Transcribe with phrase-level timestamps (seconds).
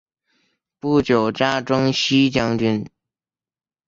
[0.79, 2.87] 不久加征西将军。